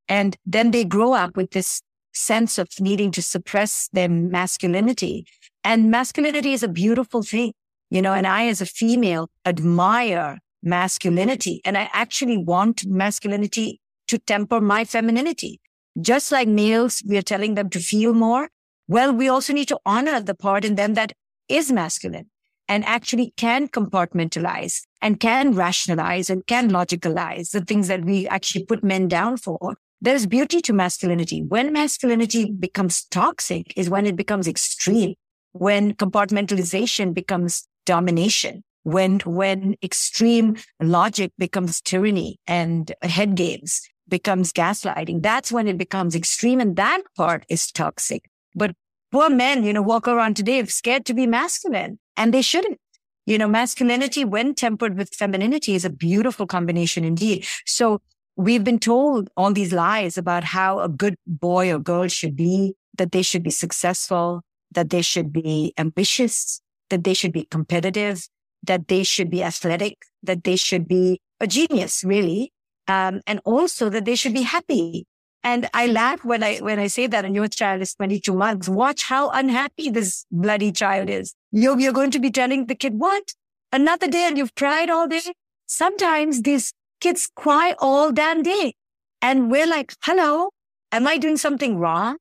[0.08, 1.82] And then they grow up with this
[2.14, 5.26] sense of needing to suppress their masculinity.
[5.64, 7.54] And masculinity is a beautiful thing,
[7.90, 11.62] you know, and I, as a female, admire masculinity.
[11.66, 15.60] And I actually want masculinity to temper my femininity.
[16.00, 18.50] Just like males, we are telling them to feel more.
[18.88, 21.14] Well, we also need to honor the part in them that
[21.50, 22.30] is masculine
[22.68, 28.64] and actually can compartmentalize and can rationalize and can logicalize the things that we actually
[28.64, 29.76] put men down for.
[30.02, 31.42] There's beauty to masculinity.
[31.42, 35.16] When masculinity becomes toxic is when it becomes extreme,
[35.52, 45.22] when compartmentalization becomes domination, when, when extreme logic becomes tyranny and head games becomes gaslighting.
[45.22, 46.60] That's when it becomes extreme.
[46.60, 48.30] And that part is toxic.
[48.56, 48.76] But
[49.12, 52.78] poor men, you know, walk around today scared to be masculine and they shouldn't.
[53.26, 57.46] You know, masculinity when tempered with femininity is a beautiful combination indeed.
[57.66, 58.02] So
[58.36, 62.74] we've been told all these lies about how a good boy or girl should be,
[62.98, 64.42] that they should be successful,
[64.72, 68.28] that they should be ambitious, that they should be competitive,
[68.64, 72.52] that they should be athletic, that they should be a genius, really
[72.90, 75.06] um, and also that they should be happy.
[75.44, 78.68] And I laugh when I when I say that, a your child is 22 months.
[78.68, 81.34] Watch how unhappy this bloody child is.
[81.52, 83.34] You're, you're going to be telling the kid, what?
[83.72, 85.22] Another day and you've cried all day?
[85.66, 88.74] Sometimes these kids cry all damn day.
[89.22, 90.50] And we're like, hello,
[90.92, 92.18] am I doing something wrong?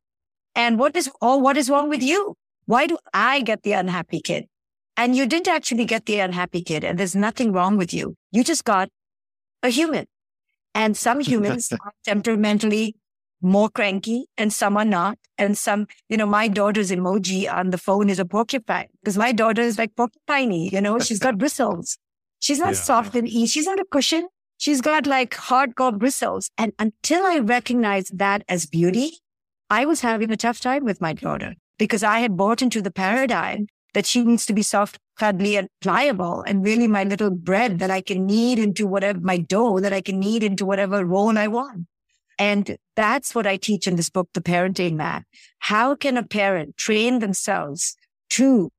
[0.54, 2.35] And what is, or what is wrong with you?
[2.66, 4.46] Why do I get the unhappy kid?
[4.96, 8.16] And you didn't actually get the unhappy kid and there's nothing wrong with you.
[8.33, 8.88] You just got
[9.62, 10.07] a human.
[10.74, 12.96] And some humans are temperamentally
[13.40, 15.18] more cranky and some are not.
[15.37, 19.33] And some, you know, my daughter's emoji on the phone is a porcupine because my
[19.33, 21.98] daughter is like porcupiney, you know, she's got bristles.
[22.40, 22.81] She's not yeah.
[22.81, 23.46] soft and easy.
[23.46, 24.29] She's not a cushion.
[24.59, 26.51] She's got like hardcore bristles.
[26.59, 29.18] And until I recognized that as beauty,
[29.70, 32.90] I was having a tough time with my daughter because I had bought into the
[32.90, 37.79] paradigm that she needs to be soft, cuddly and pliable and really my little bread
[37.81, 41.37] that I can knead into whatever my dough that I can knead into whatever role
[41.37, 41.87] I want.
[42.38, 45.24] And that's what I teach in this book, The Parenting Map.
[45.59, 47.96] How can a parent train themselves
[48.31, 48.70] to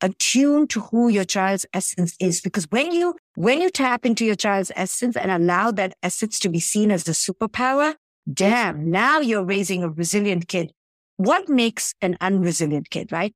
[0.00, 2.40] attune to who your child's essence is?
[2.40, 6.48] Because when you, when you tap into your child's essence and allow that essence to
[6.48, 7.94] be seen as a superpower,
[8.32, 10.72] damn, now you're raising a resilient kid.
[11.16, 13.34] What makes an unresilient kid, right?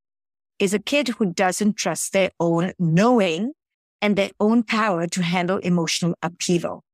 [0.63, 3.53] is a kid who doesn't trust their own knowing
[4.01, 6.85] and their own power to handle emotional upheaval.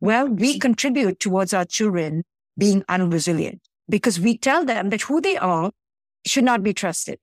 [0.00, 2.24] Well, we contribute towards our children
[2.58, 5.70] being unresilient because we tell them that who they are
[6.26, 7.18] should not be trusted.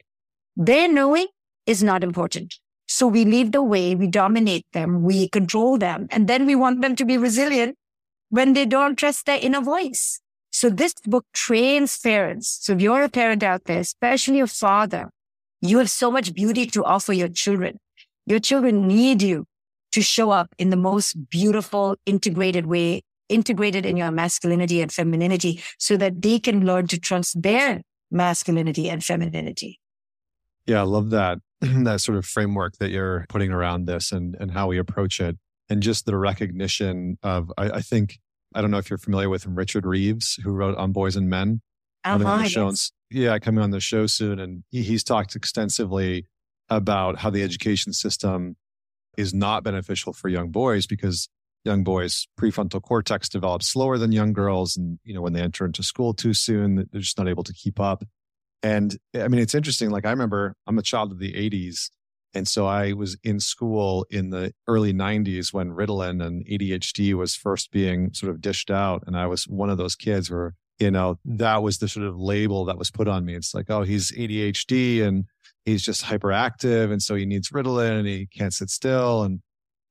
[0.56, 1.28] Their knowing
[1.66, 2.56] is not important.
[2.88, 6.82] So we lead the way, we dominate them, we control them, and then we want
[6.82, 7.76] them to be resilient
[8.30, 10.20] when they don't trust their inner voice.
[10.52, 12.60] So this book trains parents.
[12.62, 15.10] So if you're a parent out there, especially a father
[15.64, 17.80] you have so much beauty to offer your children.
[18.26, 19.46] Your children need you
[19.94, 25.62] to show up in the most beautiful, integrated way integrated in your masculinity and femininity
[25.80, 29.80] so that they can learn to trust their masculinity and femininity.
[30.66, 34.52] Yeah, I love that that sort of framework that you're putting around this and and
[34.52, 35.38] how we approach it.
[35.70, 38.20] And just the recognition of I, I think
[38.54, 41.62] I don't know if you're familiar with Richard Reeves, who wrote Of Boys and Men.
[42.06, 42.92] Oh, coming on the show, yes.
[43.10, 46.26] yeah, coming on the show soon, and he, he's talked extensively
[46.70, 48.58] about how the education system
[49.18, 51.30] is not beneficial for young boys because
[51.66, 55.66] young boys prefrontal cortex develops slower than young girls and you know when they enter
[55.66, 58.04] into school too soon they're just not able to keep up.
[58.62, 61.90] And i mean it's interesting like i remember i'm a child of the 80s
[62.34, 67.36] and so i was in school in the early 90s when ritalin and adhd was
[67.36, 70.92] first being sort of dished out and i was one of those kids where you
[70.92, 73.36] know that was the sort of label that was put on me.
[73.36, 75.26] It's like oh he's adhd and
[75.66, 79.24] he's just hyperactive and so he needs Ritalin and he can't sit still.
[79.24, 79.42] And,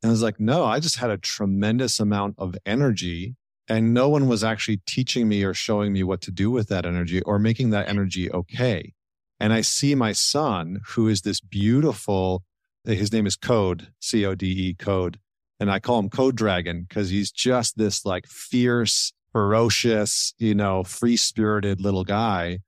[0.02, 3.36] and I was like, no, I just had a tremendous amount of energy
[3.68, 6.84] and no one was actually teaching me or showing me what to do with that
[6.84, 8.92] energy or making that energy okay.
[9.38, 12.44] And I see my son, who is this beautiful,
[12.84, 15.18] his name is Code, C O D E Code.
[15.58, 20.82] And I call him Code Dragon because he's just this like fierce, ferocious, you know,
[20.82, 22.58] free spirited little guy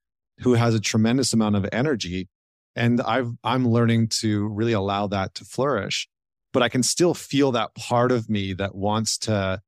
[0.40, 2.28] who has a tremendous amount of energy
[2.76, 6.08] and I've, I'm learning to really allow that to flourish,
[6.52, 9.60] but I can still feel that part of me that wants to,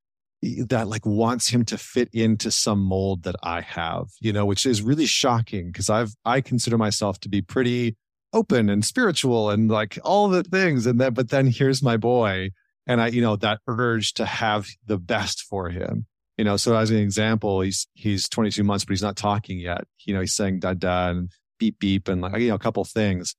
[0.43, 4.67] that like wants him to fit into some mold that I have, you know, which
[4.67, 7.97] is really shocking because I've, I consider myself to be pretty
[8.33, 10.87] open and spiritual and like all the things.
[10.87, 12.51] And then, but then here's my boy.
[12.87, 16.77] And I, you know, that urge to have the best for him you know so
[16.77, 20.35] as an example he's he's 22 months but he's not talking yet you know he's
[20.35, 23.35] saying da da and beep beep and like you know a couple things.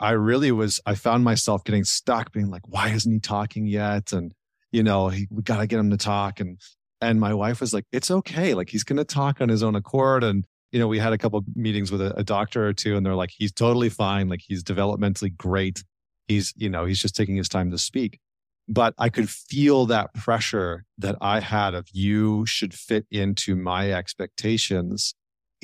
[0.00, 4.12] I really was i found myself getting stuck being like why isn't he talking yet?
[4.12, 4.32] And
[4.72, 6.40] you know he, we got to get him to talk.
[6.40, 6.60] And
[7.00, 8.54] and my wife was like it's okay.
[8.54, 10.24] Like he's going to talk on his own accord.
[10.24, 13.04] And you know we had a couple meetings with a, a doctor or two and
[13.04, 14.28] they're like he's totally fine.
[14.28, 15.84] Like he's developmentally great.
[16.28, 18.20] He's you know he's just taking his time to speak.
[18.66, 23.92] But I could feel that pressure that I had of you should fit into my
[23.92, 25.14] expectations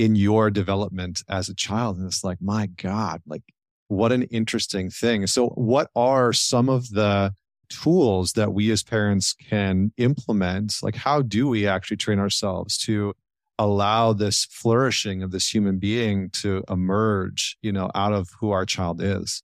[0.00, 1.98] in your development as a child.
[1.98, 3.42] And it's like, my God, like
[3.88, 5.26] what an interesting thing.
[5.26, 7.34] So, what are some of the
[7.68, 10.76] tools that we as parents can implement?
[10.82, 13.12] Like, how do we actually train ourselves to
[13.58, 18.64] allow this flourishing of this human being to emerge, you know, out of who our
[18.64, 19.42] child is?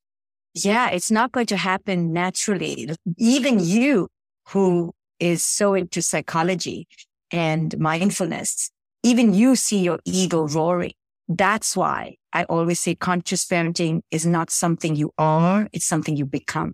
[0.55, 2.89] Yeah, it's not going to happen naturally.
[3.19, 4.09] Even you
[4.49, 6.89] who is so into psychology
[7.31, 8.71] and mindfulness,
[9.07, 10.93] even you see your ego roaring.
[11.29, 15.69] That's why I always say conscious parenting is not something you are.
[15.73, 16.73] It's something you become.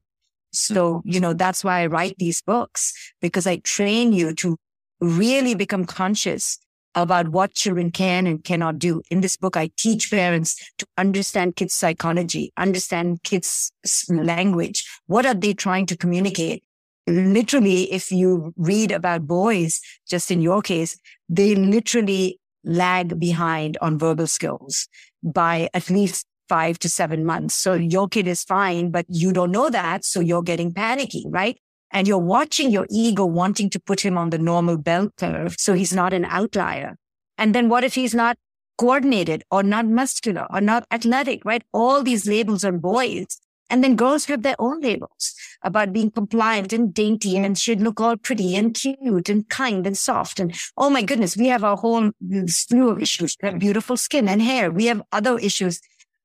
[0.51, 4.57] So, you know, that's why I write these books because I train you to
[5.01, 6.59] really become conscious
[6.95, 9.03] about what children can and cannot do.
[9.11, 13.73] In this book, I teach parents to understand kids' psychology, understand kids'
[14.09, 14.87] language.
[15.07, 16.64] What are they trying to communicate?
[17.07, 23.99] Literally, if you read about boys, just in your case, they literally lag behind on
[23.99, 24.88] verbal skills
[25.23, 27.55] by at least five to seven months.
[27.55, 30.05] So your kid is fine, but you don't know that.
[30.05, 31.59] So you're getting panicky, right?
[31.91, 35.57] And you're watching your ego wanting to put him on the normal bell curve.
[35.59, 36.97] So he's not an outlier.
[37.38, 38.37] And then what if he's not
[38.79, 41.62] coordinated or not muscular or not athletic, right?
[41.73, 43.38] All these labels on boys
[43.72, 48.02] and then girls have their own labels about being compliant and dainty and should look
[48.02, 50.38] all pretty and cute and kind and soft.
[50.38, 52.11] And oh my goodness, we have our whole
[52.46, 53.35] slew of issues.
[53.42, 54.70] We have beautiful skin and hair.
[54.70, 55.80] We have other issues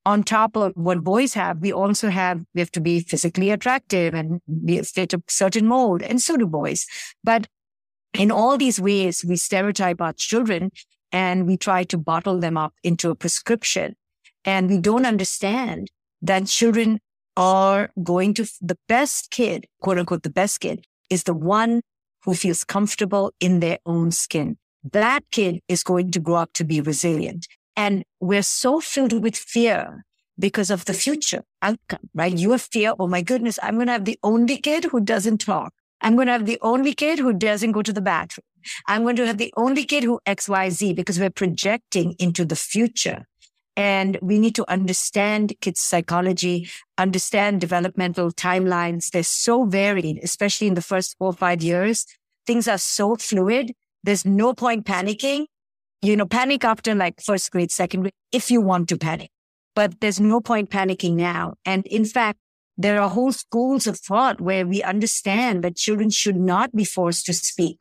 [0.06, 1.60] on top of what boys have.
[1.60, 6.02] We also have, we have to be physically attractive and be fit a certain mold.
[6.02, 6.86] And so do boys.
[7.24, 7.48] But
[8.14, 10.70] in all these ways, we stereotype our children
[11.14, 13.96] and we try to bottle them up into a prescription.
[14.44, 15.90] And we don't understand
[16.22, 17.00] that children
[17.38, 21.82] are going to the best kid, quote unquote, the best kid is the one
[22.24, 24.58] who feels comfortable in their own skin.
[24.92, 27.48] That kid is going to grow up to be resilient.
[27.76, 30.04] And we're so filled with fear
[30.40, 32.36] because of the future outcome, right?
[32.36, 32.94] You have fear.
[33.00, 33.60] Oh my goodness.
[33.62, 35.74] I'm going to have the only kid who doesn't talk.
[36.02, 38.44] I'm going to have the only kid who doesn't go to the bathroom.
[38.88, 42.46] I'm going to have the only kid who X, Y, Z because we're projecting into
[42.46, 43.26] the future.
[43.78, 46.68] And we need to understand kids' psychology,
[46.98, 49.12] understand developmental timelines.
[49.12, 52.06] They're so varied, especially in the first four or five years.
[52.46, 53.74] Things are so fluid.
[54.04, 55.46] There's no point panicking.
[56.02, 59.30] You know, panic after like first grade, second grade, if you want to panic.
[59.76, 61.54] But there's no point panicking now.
[61.64, 62.40] And in fact,
[62.78, 67.28] there are whole schools of thought where we understand that children should not be forced
[67.28, 67.78] to speak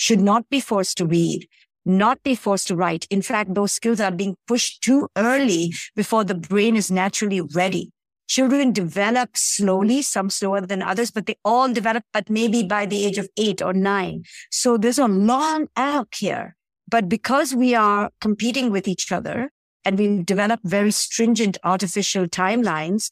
[0.00, 1.46] should not be forced to read,
[1.84, 3.06] not be forced to write.
[3.10, 7.90] In fact, those skills are being pushed too early before the brain is naturally ready.
[8.28, 13.04] Children develop slowly, some slower than others, but they all develop, but maybe by the
[13.04, 14.22] age of eight or nine.
[14.52, 16.54] So there's a long arc here.
[16.88, 19.50] But because we are competing with each other
[19.84, 23.10] and we develop very stringent artificial timelines,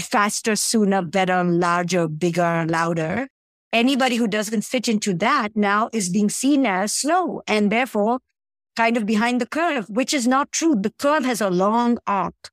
[0.00, 3.28] faster, sooner, better, larger, bigger, louder,
[3.72, 8.20] anybody who doesn't fit into that now is being seen as slow and therefore
[8.76, 10.74] kind of behind the curve, which is not true.
[10.74, 12.50] The curve has a long arc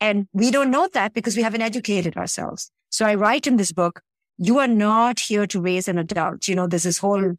[0.00, 2.70] and we don't know that because we haven't educated ourselves.
[2.90, 4.00] So I write in this book,
[4.38, 6.48] you are not here to raise an adult.
[6.48, 7.34] You know, there's this whole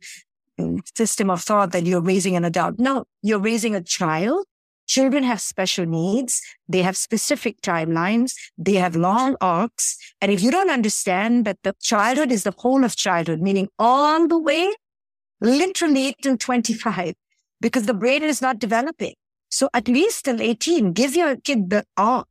[0.59, 2.79] mm, system of thought that you're raising an adult.
[2.79, 4.45] No, you're raising a child
[4.87, 6.41] Children have special needs.
[6.67, 8.33] They have specific timelines.
[8.57, 9.97] They have long arcs.
[10.21, 14.27] And if you don't understand that the childhood is the whole of childhood, meaning all
[14.27, 14.73] the way
[15.41, 17.13] literally till 25,
[17.61, 19.13] because the brain is not developing.
[19.49, 22.27] So at least till 18, give your kid the arc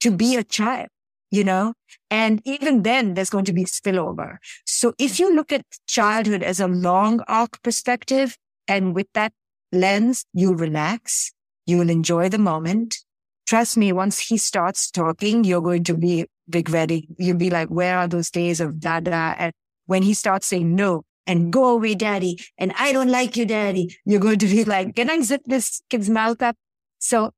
[0.00, 0.88] to be a child,
[1.30, 1.74] you know,
[2.10, 4.36] and even then there's going to be spillover.
[4.64, 8.36] So if you look at childhood as a long arc perspective
[8.68, 9.32] and with that
[9.72, 11.32] lens, you relax
[11.66, 12.98] you will enjoy the moment.
[13.46, 17.08] Trust me, once he starts talking, you're going to be big ready.
[17.18, 19.34] You'll be like, where are those days of dada?
[19.38, 19.52] And
[19.86, 23.96] when he starts saying no and go away, daddy, and I don't like you, daddy,
[24.04, 26.56] you're going to be like, can I zip this kid's mouth up?
[26.98, 27.32] So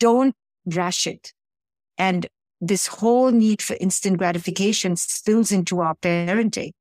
[0.00, 0.34] don't
[0.66, 1.32] rush it.
[1.96, 2.26] And
[2.60, 6.72] this whole need for instant gratification spills into our parenting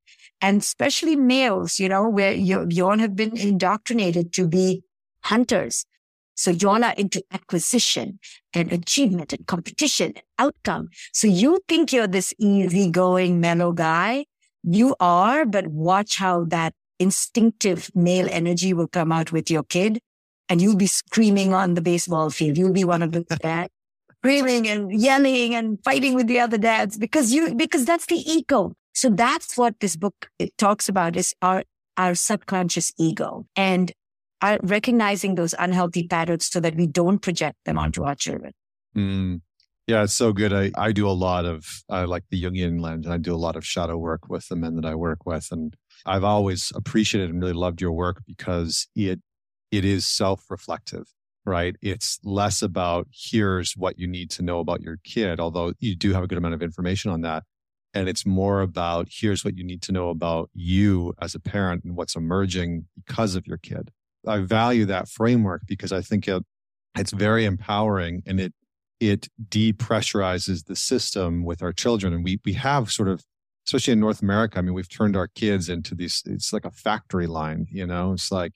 [0.42, 4.84] and especially males, you know, where you, you all have been indoctrinated to be
[5.22, 5.86] hunters.
[6.38, 8.20] So y'all are into acquisition
[8.54, 10.90] and achievement and competition and outcome.
[11.12, 14.26] So you think you're this easygoing, mellow guy.
[14.64, 20.00] You are, but watch how that instinctive male energy will come out with your kid
[20.48, 22.58] and you'll be screaming on the baseball field.
[22.58, 23.72] You'll be one of the dads
[24.20, 28.74] screaming and yelling and fighting with the other dads because you, because that's the ego.
[28.94, 30.28] So that's what this book
[30.58, 31.64] talks about is our,
[31.98, 33.46] our subconscious ego.
[33.56, 33.92] And
[34.62, 38.54] recognizing those unhealthy patterns so that we don't project them onto our children.
[38.96, 39.42] Mm.
[39.88, 40.52] Yeah, it's so good.
[40.52, 43.38] I, I do a lot of, I like the Jungian lens and I do a
[43.38, 45.48] lot of shadow work with the men that I work with.
[45.50, 45.76] And
[46.06, 49.22] I've always appreciated and really loved your work because it,
[49.72, 51.06] it is self-reflective,
[51.46, 51.78] right?
[51.82, 56.12] It's less about here's what you need to know about your kid, although you do
[56.12, 57.44] have a good amount of information on that.
[57.94, 61.86] And it's more about here's what you need to know about you as a parent
[61.86, 63.92] and what's emerging because of your kid.
[64.28, 66.44] I value that framework because I think it
[66.98, 68.54] it's very empowering and it
[69.00, 72.14] it depressurizes the system with our children.
[72.14, 73.24] And we we have sort of
[73.66, 76.72] especially in North America, I mean, we've turned our kids into these it's like a
[76.72, 78.54] factory line, you know, it's like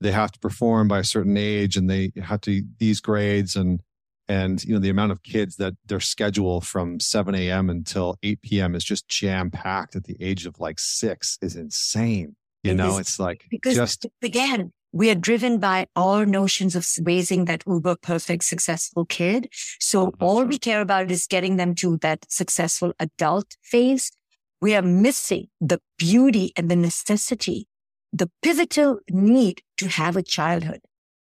[0.00, 3.80] they have to perform by a certain age and they have to these grades and
[4.28, 8.42] and you know the amount of kids that their schedule from 7 a.m until 8
[8.42, 12.98] p.m is just jam packed at the age of like six is insane you know
[12.98, 17.96] it's like because just again we are driven by our notions of raising that uber
[18.00, 19.48] perfect successful kid.
[19.80, 24.12] So all we care about is getting them to that successful adult phase.
[24.60, 27.66] We are missing the beauty and the necessity,
[28.12, 30.82] the pivotal need to have a childhood.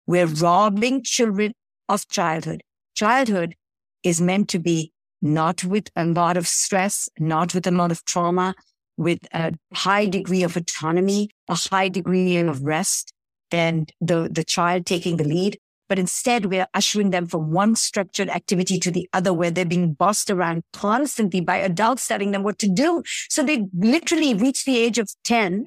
[0.07, 1.53] We're robbing children
[1.87, 2.63] of childhood.
[2.95, 3.53] Childhood
[4.01, 8.03] is meant to be not with a lot of stress, not with a lot of
[8.03, 8.55] trauma,
[8.97, 13.13] with a high degree of autonomy, a high degree of rest,
[13.51, 15.57] and the, the child taking the lead.
[15.87, 19.93] But instead, we're ushering them from one structured activity to the other where they're being
[19.93, 23.01] bossed around constantly by adults telling them what to do.
[23.27, 25.65] So they literally reach the age of 10,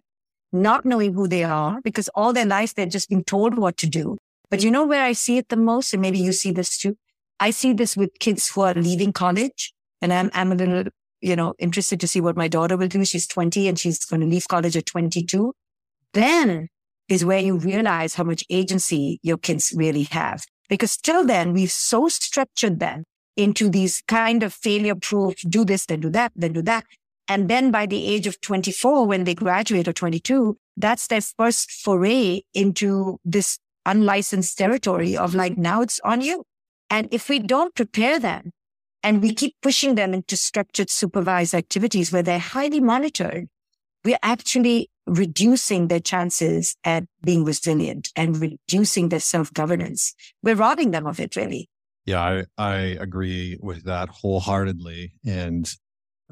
[0.53, 3.89] not knowing who they are because all their life they're just being told what to
[3.89, 4.17] do.
[4.49, 5.93] But you know where I see it the most?
[5.93, 6.97] And maybe you see this too.
[7.41, 10.85] I see this with kids who are leaving college and I'm, I'm a little,
[11.21, 13.05] you know, interested to see what my daughter will do.
[13.05, 15.53] She's 20 and she's going to leave college at 22.
[16.13, 16.69] Then
[17.13, 20.45] is where you realize how much agency your kids really have.
[20.69, 23.05] Because till then, we've so structured them
[23.37, 26.85] into these kind of failure proof, do this, then do that, then do that.
[27.29, 31.71] And then by the age of 24, when they graduate or 22, that's their first
[31.71, 36.45] foray into this unlicensed territory of like, now it's on you.
[36.89, 38.53] And if we don't prepare them
[39.03, 43.49] and we keep pushing them into structured supervised activities where they're highly monitored,
[44.05, 50.15] we're actually reducing their chances at being resilient and reducing their self-governance.
[50.43, 51.69] We're robbing them of it, really.
[52.07, 55.15] Yeah, I, I agree with that wholeheartedly.
[55.27, 55.71] And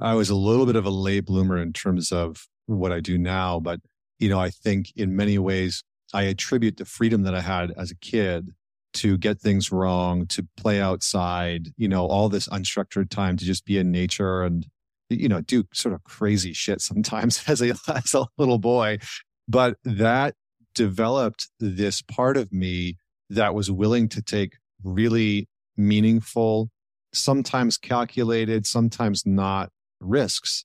[0.01, 3.19] I was a little bit of a late bloomer in terms of what I do
[3.19, 3.81] now, but
[4.19, 7.91] you know, I think in many ways, I attribute the freedom that I had as
[7.91, 8.51] a kid
[8.95, 13.65] to get things wrong, to play outside, you know, all this unstructured time to just
[13.65, 14.67] be in nature and,
[15.11, 18.99] you know, do sort of crazy shit sometimes as a, as a little boy.
[19.49, 20.35] But that
[20.75, 22.97] developed this part of me
[23.29, 26.71] that was willing to take really meaningful,
[27.13, 30.65] sometimes calculated, sometimes not risks.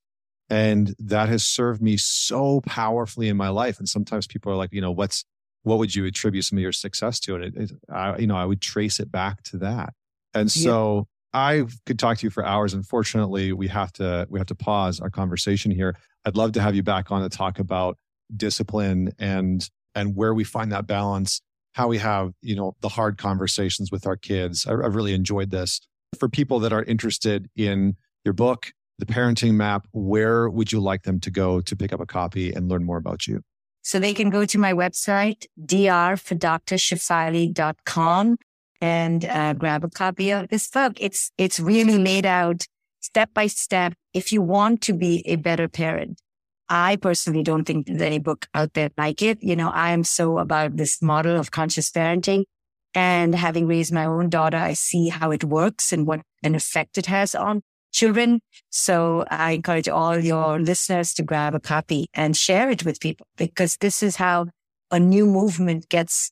[0.50, 3.80] And that has served me so powerfully in my life.
[3.80, 5.26] And sometimes people are like, you know, what's,
[5.64, 7.36] what would you attribute some of your success to?
[7.36, 9.94] And it, it I, you know, I would trace it back to that.
[10.36, 11.08] And so.
[11.36, 12.74] I could talk to you for hours.
[12.74, 15.98] Unfortunately, we have to, we have to pause our conversation here.
[16.24, 17.98] I'd love to have you back on to talk about
[18.38, 21.42] discipline and, and where we find that balance,
[21.74, 24.66] how we have, you know, the hard conversations with our kids.
[24.66, 25.82] I, I've really enjoyed this.
[26.18, 31.04] For people that are interested in your book, the parenting map, where would you like
[31.04, 33.42] them to go to pick up a copy and learn more about you?
[33.82, 38.38] So they can go to my website, drfordrashefali.com
[38.82, 40.94] and uh, grab a copy of this book.
[41.00, 42.66] It's, it's really laid out
[43.02, 43.94] step by step.
[44.14, 46.20] If you want to be a better parent,
[46.68, 49.38] I personally don't think there's any book out there like it.
[49.42, 52.46] You know, I am so about this model of conscious parenting
[52.96, 56.98] and having raised my own daughter, I see how it works and what an effect
[56.98, 57.62] it has on
[57.92, 58.40] children.
[58.70, 63.28] So I encourage all your listeners to grab a copy and share it with people
[63.38, 64.48] because this is how
[64.92, 66.32] a new movement gets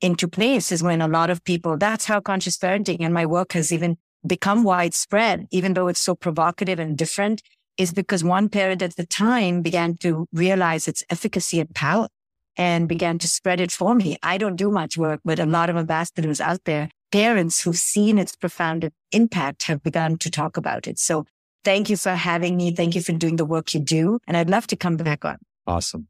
[0.00, 3.52] into place is when a lot of people, that's how conscious parenting and my work
[3.52, 3.96] has even
[4.26, 7.42] become widespread, even though it's so provocative and different
[7.76, 12.08] is because one parent at the time began to realize its efficacy and power
[12.56, 14.16] and began to spread it for me.
[14.22, 18.18] I don't do much work, but a lot of ambassadors out there parents who've seen
[18.18, 20.98] its profound impact have begun to talk about it.
[20.98, 21.24] So
[21.64, 22.72] thank you for having me.
[22.72, 24.18] Thank you for doing the work you do.
[24.26, 25.38] And I'd love to come back on.
[25.66, 26.08] Awesome.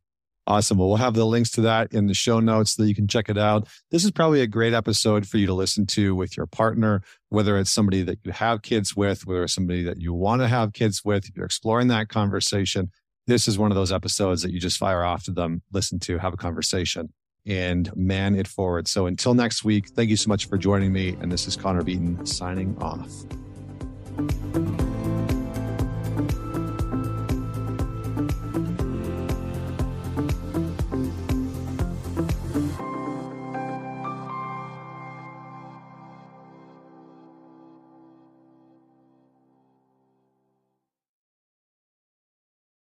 [0.48, 0.78] Awesome.
[0.78, 3.06] Well, we'll have the links to that in the show notes so that you can
[3.06, 3.68] check it out.
[3.90, 7.58] This is probably a great episode for you to listen to with your partner, whether
[7.58, 10.72] it's somebody that you have kids with, whether it's somebody that you want to have
[10.72, 11.28] kids with.
[11.28, 12.90] If you're exploring that conversation,
[13.26, 16.16] this is one of those episodes that you just fire off to them, listen to,
[16.16, 17.12] have a conversation
[17.44, 18.88] and man it forward.
[18.88, 21.10] So until next week, thank you so much for joining me.
[21.20, 23.10] And this is Connor Beaton signing off.